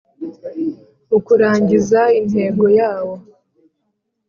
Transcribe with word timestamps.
Mu 1.09 1.19
kurangiza 1.25 2.01
intego 2.19 2.65
yawo 2.79 3.15